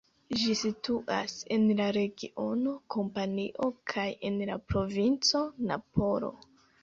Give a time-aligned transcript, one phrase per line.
[0.41, 6.33] Ĝi situas en la regiono Kampanio kaj en la provinco Napolo.